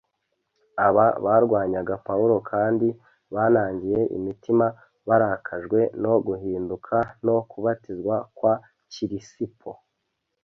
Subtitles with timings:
[0.87, 2.87] aba barwanyaga Pawulo kandi
[3.33, 4.65] banangiye imitima
[5.07, 8.53] barakajwe no guhinduka no kubatizwa kwa
[8.91, 9.71] Kirisipo.